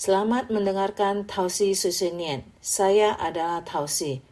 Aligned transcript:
Selamat 0.00 0.48
mendengarkan 0.48 1.28
Tausi 1.28 1.76
Susunian. 1.76 2.40
Saya 2.64 3.20
adalah 3.20 3.60
Tausi. 3.68 4.24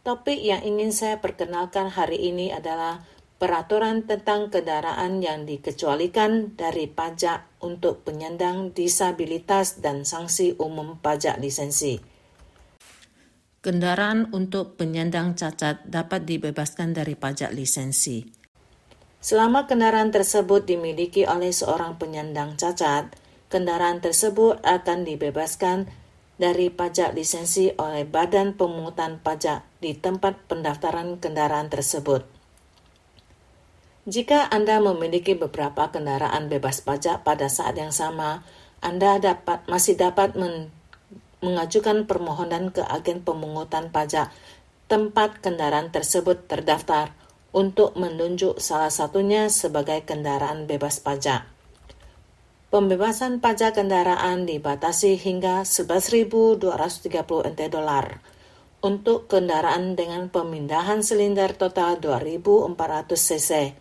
Topik 0.00 0.40
yang 0.40 0.64
ingin 0.64 0.96
saya 0.96 1.20
perkenalkan 1.20 1.92
hari 1.92 2.32
ini 2.32 2.48
adalah 2.48 3.04
peraturan 3.36 4.08
tentang 4.08 4.48
kendaraan 4.48 5.20
yang 5.20 5.44
dikecualikan 5.44 6.56
dari 6.56 6.88
pajak 6.88 7.60
untuk 7.60 8.00
penyandang 8.00 8.72
disabilitas 8.72 9.84
dan 9.84 10.08
sanksi 10.08 10.56
umum 10.56 10.96
pajak 11.04 11.36
lisensi. 11.36 12.00
Kendaraan 13.60 14.32
untuk 14.32 14.80
penyandang 14.80 15.36
cacat 15.36 15.84
dapat 15.84 16.24
dibebaskan 16.24 16.96
dari 16.96 17.12
pajak 17.12 17.52
lisensi. 17.52 18.24
Selama 19.20 19.68
kendaraan 19.68 20.16
tersebut 20.16 20.64
dimiliki 20.64 21.28
oleh 21.28 21.52
seorang 21.52 22.00
penyandang 22.00 22.56
cacat, 22.56 23.28
kendaraan 23.50 23.98
tersebut 23.98 24.62
akan 24.62 25.02
dibebaskan 25.04 25.90
dari 26.40 26.72
pajak 26.72 27.12
lisensi 27.12 27.68
oleh 27.76 28.08
Badan 28.08 28.56
Pemungutan 28.56 29.20
Pajak 29.20 29.66
di 29.84 29.92
tempat 29.92 30.48
pendaftaran 30.48 31.20
kendaraan 31.20 31.68
tersebut. 31.68 32.24
Jika 34.08 34.48
Anda 34.48 34.80
memiliki 34.80 35.36
beberapa 35.36 35.92
kendaraan 35.92 36.48
bebas 36.48 36.80
pajak 36.80 37.20
pada 37.20 37.52
saat 37.52 37.76
yang 37.76 37.92
sama, 37.92 38.40
Anda 38.80 39.20
dapat 39.20 39.68
masih 39.68 40.00
dapat 40.00 40.32
men, 40.40 40.72
mengajukan 41.44 42.08
permohonan 42.08 42.72
ke 42.72 42.80
agen 42.80 43.20
pemungutan 43.20 43.92
pajak 43.92 44.32
tempat 44.88 45.44
kendaraan 45.44 45.92
tersebut 45.92 46.48
terdaftar 46.48 47.12
untuk 47.52 47.92
menunjuk 48.00 48.56
salah 48.56 48.90
satunya 48.90 49.52
sebagai 49.52 50.00
kendaraan 50.08 50.64
bebas 50.64 51.04
pajak. 51.04 51.59
Pembebasan 52.70 53.42
pajak 53.42 53.82
kendaraan 53.82 54.46
dibatasi 54.46 55.18
hingga 55.18 55.66
11.230 55.66 56.62
NT 57.50 57.60
dolar 57.66 58.22
untuk 58.78 59.26
kendaraan 59.26 59.98
dengan 59.98 60.30
pemindahan 60.30 61.02
silinder 61.02 61.58
total 61.58 61.98
2.400 61.98 63.10
cc 63.18 63.74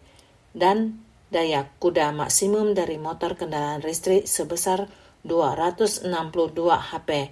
dan 0.58 1.06
daya 1.30 1.70
kuda 1.78 2.10
maksimum 2.18 2.74
dari 2.74 2.98
motor 2.98 3.38
kendaraan 3.38 3.86
listrik 3.86 4.26
sebesar 4.26 4.90
262 5.22 6.10
HP, 6.66 7.30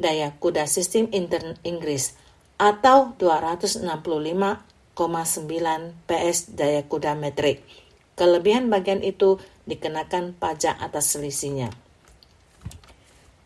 daya 0.00 0.32
kuda 0.40 0.64
sistem 0.64 1.12
intern 1.12 1.60
Inggris 1.68 2.16
atau 2.56 3.12
265,9 3.20 4.96
PS 6.08 6.38
daya 6.56 6.80
kuda 6.88 7.12
metrik. 7.12 7.83
Kelebihan 8.14 8.70
bagian 8.70 9.02
itu 9.02 9.42
dikenakan 9.66 10.38
pajak 10.38 10.78
atas 10.78 11.14
selisihnya. 11.14 11.74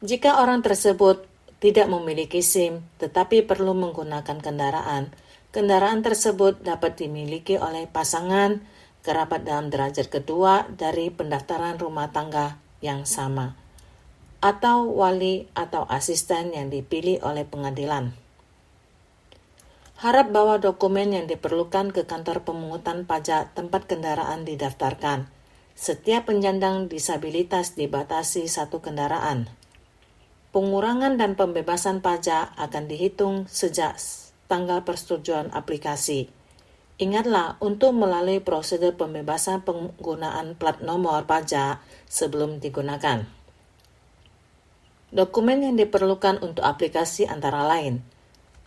Jika 0.04 0.44
orang 0.44 0.60
tersebut 0.60 1.24
tidak 1.58 1.90
memiliki 1.90 2.38
SIM 2.44 2.86
tetapi 3.02 3.42
perlu 3.42 3.74
menggunakan 3.74 4.38
kendaraan, 4.38 5.10
kendaraan 5.50 6.06
tersebut 6.06 6.62
dapat 6.62 7.00
dimiliki 7.00 7.58
oleh 7.58 7.90
pasangan 7.90 8.62
kerabat 9.02 9.42
dalam 9.42 9.72
derajat 9.72 10.12
kedua 10.12 10.68
dari 10.68 11.08
pendaftaran 11.08 11.80
rumah 11.80 12.12
tangga 12.12 12.60
yang 12.84 13.08
sama, 13.08 13.56
atau 14.38 14.86
wali 14.92 15.50
atau 15.56 15.88
asisten 15.88 16.54
yang 16.54 16.68
dipilih 16.70 17.24
oleh 17.24 17.48
pengadilan. 17.48 18.14
Harap 19.98 20.30
bawa 20.30 20.62
dokumen 20.62 21.10
yang 21.10 21.26
diperlukan 21.26 21.90
ke 21.90 22.06
kantor 22.06 22.46
pemungutan 22.46 23.02
pajak 23.02 23.52
tempat 23.58 23.90
kendaraan 23.90 24.46
didaftarkan– 24.46 25.26
setiap 25.78 26.26
penyandang 26.26 26.90
disabilitas 26.90 27.78
dibatasi 27.78 28.50
satu 28.50 28.82
kendaraan. 28.82 29.46
Pengurangan 30.50 31.14
dan 31.14 31.38
pembebasan 31.38 32.02
pajak 32.02 32.50
akan 32.58 32.90
dihitung 32.90 33.46
sejak 33.46 33.94
tanggal 34.50 34.82
persetujuan 34.82 35.54
aplikasi. 35.54 36.26
Ingatlah 36.98 37.62
untuk 37.62 37.94
melalui 37.94 38.42
prosedur 38.42 38.98
pembebasan 38.98 39.62
penggunaan 39.62 40.58
plat 40.58 40.82
nomor 40.82 41.30
pajak 41.30 41.78
sebelum 42.10 42.58
digunakan. 42.58 43.22
Dokumen 45.14 45.62
yang 45.62 45.78
diperlukan 45.78 46.42
untuk 46.42 46.66
aplikasi 46.66 47.30
antara 47.30 47.62
lain 47.62 48.02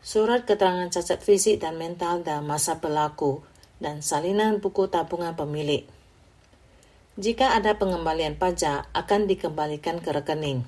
surat 0.01 0.49
keterangan 0.49 0.89
cacat 0.89 1.21
fisik 1.21 1.61
dan 1.61 1.77
mental 1.77 2.25
dan 2.25 2.45
masa 2.45 2.81
berlaku, 2.81 3.45
dan 3.77 4.01
salinan 4.01 4.61
buku 4.61 4.89
tabungan 4.89 5.37
pemilik. 5.37 5.85
Jika 7.21 7.53
ada 7.53 7.77
pengembalian 7.77 8.37
pajak, 8.37 8.89
akan 8.97 9.29
dikembalikan 9.29 10.01
ke 10.01 10.09
rekening. 10.09 10.65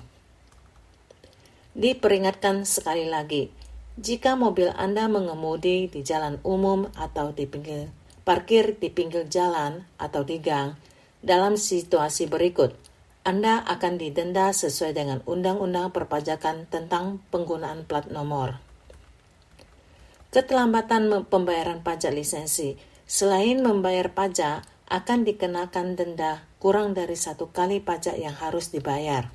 Diperingatkan 1.74 2.62
sekali 2.62 3.10
lagi, 3.10 3.50
jika 3.98 4.38
mobil 4.38 4.70
Anda 4.74 5.10
mengemudi 5.10 5.90
di 5.90 6.06
jalan 6.06 6.38
umum 6.46 6.90
atau 6.94 7.34
di 7.34 7.46
pinggir 7.46 7.90
parkir 8.24 8.80
di 8.80 8.88
pinggir 8.88 9.28
jalan 9.28 9.84
atau 10.00 10.24
di 10.24 10.40
gang, 10.40 10.80
dalam 11.20 11.60
situasi 11.60 12.26
berikut, 12.26 12.72
Anda 13.22 13.60
akan 13.68 14.00
didenda 14.00 14.50
sesuai 14.50 14.96
dengan 14.96 15.20
Undang-Undang 15.28 15.92
Perpajakan 15.92 16.68
tentang 16.72 17.20
penggunaan 17.28 17.84
plat 17.84 18.08
nomor. 18.08 18.73
Keterlambatan 20.34 21.30
pembayaran 21.30 21.86
pajak 21.86 22.10
lisensi, 22.10 22.74
selain 23.06 23.62
membayar 23.62 24.10
pajak, 24.10 24.66
akan 24.90 25.22
dikenakan 25.22 25.94
denda 25.94 26.42
kurang 26.58 26.90
dari 26.90 27.14
satu 27.14 27.54
kali 27.54 27.78
pajak 27.78 28.18
yang 28.18 28.34
harus 28.34 28.74
dibayar. 28.74 29.30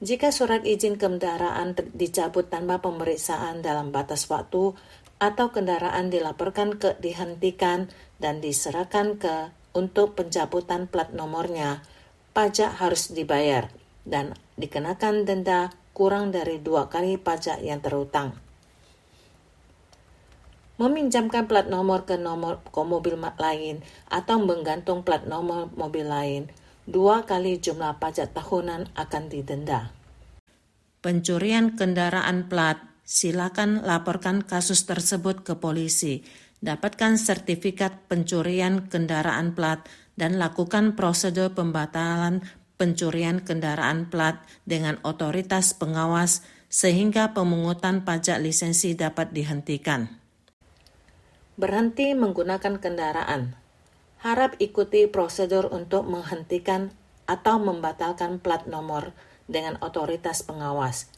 Jika 0.00 0.32
surat 0.32 0.64
izin 0.64 0.96
kendaraan 0.96 1.76
dicabut 1.92 2.48
tanpa 2.48 2.80
pemeriksaan 2.80 3.60
dalam 3.60 3.92
batas 3.92 4.24
waktu 4.32 4.72
atau 5.20 5.46
kendaraan 5.52 6.08
dilaporkan 6.08 6.80
ke 6.80 6.96
dihentikan 6.96 7.92
dan 8.16 8.40
diserahkan 8.40 9.20
ke 9.20 9.52
untuk 9.76 10.16
pencabutan 10.16 10.88
plat 10.88 11.12
nomornya, 11.12 11.84
pajak 12.32 12.80
harus 12.80 13.12
dibayar 13.12 13.68
dan 14.08 14.32
dikenakan 14.56 15.28
denda 15.28 15.76
kurang 15.92 16.32
dari 16.32 16.56
dua 16.56 16.88
kali 16.88 17.20
pajak 17.20 17.60
yang 17.60 17.84
terutang 17.84 18.47
meminjamkan 20.78 21.50
plat 21.50 21.66
nomor 21.66 22.06
ke 22.06 22.14
nomor 22.14 22.62
ke 22.62 22.82
mobil 22.86 23.18
lain 23.18 23.82
atau 24.06 24.38
menggantung 24.38 25.02
plat 25.02 25.26
nomor 25.26 25.74
mobil 25.74 26.06
lain, 26.06 26.46
dua 26.86 27.26
kali 27.26 27.58
jumlah 27.58 27.98
pajak 27.98 28.30
tahunan 28.32 28.94
akan 28.94 29.22
didenda. 29.26 29.90
Pencurian 31.02 31.74
kendaraan 31.74 32.46
plat, 32.46 32.78
silakan 33.02 33.82
laporkan 33.82 34.46
kasus 34.46 34.86
tersebut 34.86 35.42
ke 35.42 35.58
polisi. 35.58 36.22
Dapatkan 36.58 37.14
sertifikat 37.14 38.10
pencurian 38.10 38.90
kendaraan 38.90 39.54
plat 39.54 39.86
dan 40.18 40.42
lakukan 40.42 40.98
prosedur 40.98 41.54
pembatalan 41.54 42.42
pencurian 42.74 43.46
kendaraan 43.46 44.10
plat 44.10 44.42
dengan 44.66 44.98
otoritas 45.06 45.70
pengawas 45.78 46.42
sehingga 46.66 47.30
pemungutan 47.30 48.02
pajak 48.02 48.42
lisensi 48.42 48.98
dapat 48.98 49.30
dihentikan 49.30 50.17
berhenti 51.58 52.14
menggunakan 52.14 52.78
kendaraan. 52.78 53.58
Harap 54.22 54.54
ikuti 54.62 55.10
prosedur 55.10 55.66
untuk 55.74 56.06
menghentikan 56.06 56.94
atau 57.26 57.58
membatalkan 57.58 58.38
plat 58.38 58.64
nomor 58.70 59.10
dengan 59.50 59.74
otoritas 59.82 60.46
pengawas. 60.46 61.10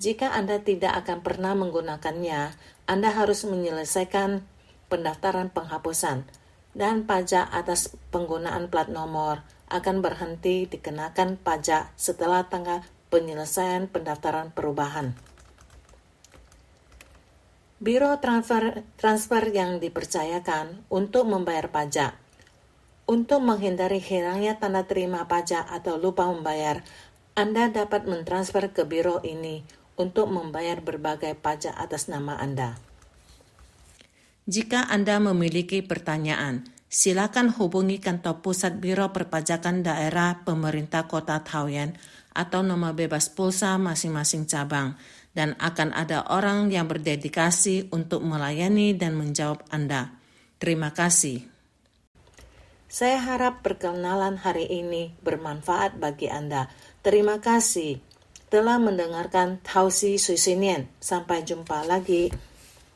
Jika 0.00 0.32
Anda 0.32 0.64
tidak 0.64 1.04
akan 1.04 1.20
pernah 1.20 1.52
menggunakannya, 1.52 2.56
Anda 2.88 3.12
harus 3.12 3.44
menyelesaikan 3.44 4.40
pendaftaran 4.88 5.52
penghapusan 5.52 6.24
dan 6.72 7.04
pajak 7.04 7.52
atas 7.52 7.92
penggunaan 8.08 8.72
plat 8.72 8.88
nomor 8.88 9.44
akan 9.68 10.00
berhenti 10.00 10.64
dikenakan 10.68 11.36
pajak 11.36 11.92
setelah 12.00 12.48
tanggal 12.48 12.80
penyelesaian 13.12 13.92
pendaftaran 13.92 14.52
perubahan. 14.56 15.12
Biro 17.82 18.14
transfer, 18.22 18.86
transfer 18.94 19.42
yang 19.50 19.82
dipercayakan 19.82 20.86
untuk 20.86 21.26
membayar 21.26 21.66
pajak. 21.66 22.14
Untuk 23.10 23.42
menghindari 23.42 23.98
hilangnya 23.98 24.54
tanda 24.54 24.86
terima 24.86 25.26
pajak 25.26 25.66
atau 25.66 25.98
lupa 25.98 26.30
membayar, 26.30 26.86
Anda 27.34 27.74
dapat 27.74 28.06
mentransfer 28.06 28.70
ke 28.70 28.86
biro 28.86 29.18
ini 29.26 29.66
untuk 29.98 30.30
membayar 30.30 30.78
berbagai 30.78 31.34
pajak 31.34 31.74
atas 31.74 32.06
nama 32.06 32.38
Anda. 32.38 32.78
Jika 34.46 34.86
Anda 34.86 35.18
memiliki 35.18 35.82
pertanyaan, 35.82 36.70
silakan 36.86 37.50
hubungi 37.50 37.98
kantor 37.98 38.46
pusat 38.46 38.78
Biro 38.78 39.10
Perpajakan 39.10 39.82
Daerah 39.82 40.46
Pemerintah 40.46 41.10
Kota 41.10 41.42
Taoyuan 41.42 41.98
atau 42.32 42.64
nomor 42.64 42.96
bebas 42.96 43.28
pulsa 43.32 43.76
masing-masing 43.76 44.48
cabang 44.48 44.96
dan 45.32 45.56
akan 45.56 45.96
ada 45.96 46.28
orang 46.28 46.68
yang 46.68 46.88
berdedikasi 46.88 47.88
untuk 47.92 48.20
melayani 48.24 48.92
dan 48.92 49.16
menjawab 49.16 49.64
Anda. 49.72 50.16
Terima 50.60 50.92
kasih. 50.92 51.48
Saya 52.92 53.24
harap 53.24 53.64
perkenalan 53.64 54.36
hari 54.36 54.68
ini 54.68 55.16
bermanfaat 55.24 55.96
bagi 55.96 56.28
Anda. 56.28 56.68
Terima 57.00 57.40
kasih 57.40 57.96
telah 58.52 58.76
mendengarkan 58.76 59.64
Tausi 59.64 60.20
Suisinian. 60.20 60.84
Sampai 61.00 61.40
jumpa 61.40 61.88
lagi. 61.88 62.28